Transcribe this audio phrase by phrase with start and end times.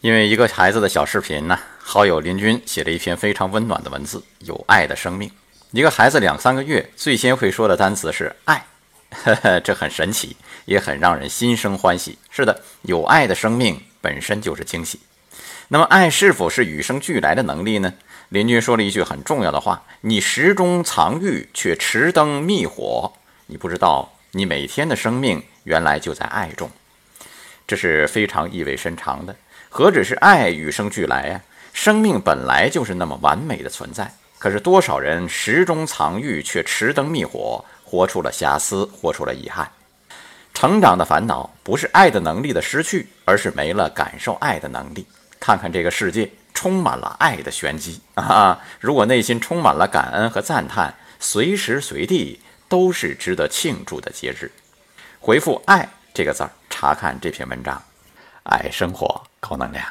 [0.00, 5.28] 因为一个孩子的小视频呢，好友林军写了一篇非常温暖的文字，《有爱的生命》。
[5.72, 8.64] 一个孩子两三个月最先会说的单词是“爱”，
[9.10, 12.16] 呵呵，这很神奇，也很让人心生欢喜。
[12.30, 15.00] 是的，有爱的生命本身就是惊喜。
[15.66, 17.92] 那么，爱是否是与生俱来的能力呢？
[18.28, 23.12] 林军说了一句很重要的话：“你石中藏玉，却持灯灭火。”
[23.46, 26.70] 你不知道，你每天的生命原来就在爱中，
[27.68, 29.36] 这是非常意味深长的。
[29.68, 31.40] 何止是爱与生俱来呀？
[31.74, 34.12] 生命本来就是那么完美的存在。
[34.38, 39.70] 可是多少人石中藏玉，却持灯灭火，活出了瑕疵，活出了遗憾。
[40.54, 45.06] 成长的烦恼不是爱的能力的失去，而是没了感受爱的能力。
[45.38, 48.58] 看看这个世界，充满了爱的玄机啊！
[48.80, 54.50] 如果内心充满了感恩和赞叹，随时随地都是值得庆祝的节日。
[55.20, 56.50] 回复“爱”这个字儿，
[56.80, 57.82] 查看这篇文章。
[58.44, 59.84] 爱生活，高能量。